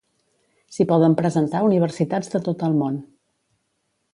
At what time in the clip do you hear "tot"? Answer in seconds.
2.49-2.67